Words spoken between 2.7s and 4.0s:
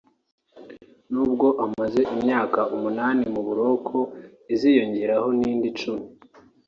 umunani mu buroko